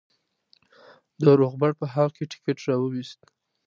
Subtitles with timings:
[1.21, 3.19] د روغبړ په حال کې ټکټ را وایست.